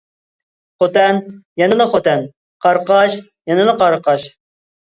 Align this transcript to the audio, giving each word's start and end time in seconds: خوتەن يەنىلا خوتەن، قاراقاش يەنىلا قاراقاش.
خوتەن 0.83 1.19
يەنىلا 1.63 1.87
خوتەن، 1.93 2.25
قاراقاش 2.67 3.19
يەنىلا 3.53 3.77
قاراقاش. 3.85 4.27